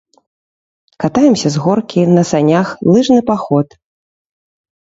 Катаемся 1.03 1.51
з 1.55 1.61
горкі, 1.65 2.05
на 2.15 2.23
санях, 2.31 2.67
лыжны 2.91 3.21
паход. 3.29 3.67